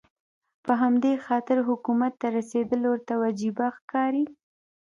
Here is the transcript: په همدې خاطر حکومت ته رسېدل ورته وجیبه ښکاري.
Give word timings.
په 0.65 0.73
همدې 0.81 1.13
خاطر 1.25 1.57
حکومت 1.69 2.13
ته 2.21 2.27
رسېدل 2.37 2.81
ورته 2.87 3.13
وجیبه 3.23 3.67
ښکاري. 3.77 4.25